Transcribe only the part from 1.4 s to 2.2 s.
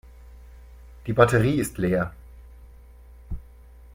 ist leer.